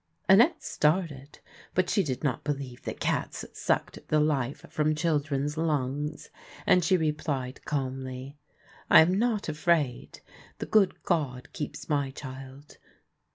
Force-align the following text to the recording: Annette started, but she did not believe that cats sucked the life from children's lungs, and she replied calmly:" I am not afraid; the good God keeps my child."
Annette 0.27 0.63
started, 0.63 1.37
but 1.75 1.87
she 1.87 2.01
did 2.01 2.23
not 2.23 2.43
believe 2.43 2.81
that 2.85 2.99
cats 2.99 3.45
sucked 3.53 3.99
the 4.07 4.19
life 4.19 4.65
from 4.67 4.95
children's 4.95 5.57
lungs, 5.57 6.29
and 6.65 6.83
she 6.83 6.97
replied 6.97 7.63
calmly:" 7.65 8.35
I 8.89 9.01
am 9.01 9.19
not 9.19 9.47
afraid; 9.47 10.21
the 10.57 10.65
good 10.65 11.03
God 11.03 11.53
keeps 11.53 11.87
my 11.87 12.09
child." 12.09 12.79